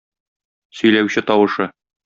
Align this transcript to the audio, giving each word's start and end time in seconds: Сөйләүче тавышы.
Сөйләүче 0.79 1.25
тавышы. 1.29 1.73